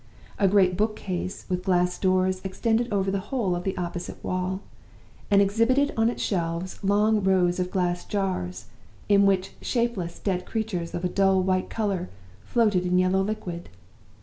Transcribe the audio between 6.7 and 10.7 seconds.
long rows of glass jars, in which shapeless dead